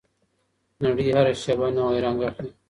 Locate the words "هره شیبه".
1.15-1.67